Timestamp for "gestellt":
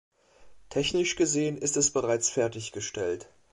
2.71-3.29